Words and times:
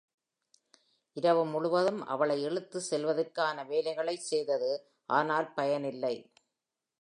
இரவு 1.17 1.43
முழுவதும் 1.45 1.99
அவளை 2.05 2.37
இழுத்து 2.43 2.79
செல்வதற்கான 2.81 3.65
வேலைகளை 3.67 4.15
செய்தது, 4.29 4.71
ஆனால் 5.09 5.49
பயனில்லை. 5.53 6.15